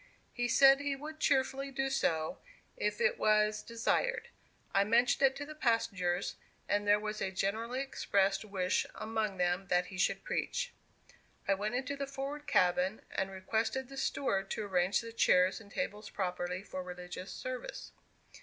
[0.33, 2.39] He said he would cheerfully do so
[2.75, 4.29] if it was desired.
[4.73, 9.67] I mentioned it to the passengers, and there was a generally expressed wish among them
[9.67, 10.73] that he should preach.
[11.47, 15.71] I went into the forward cabin, and requested the steward to arrange the chairs and
[15.71, 17.91] tables properly for religious service.